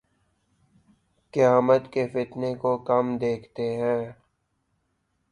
[1.33, 4.11] قیامت کے فتنے کو، کم دیکھتے ہیں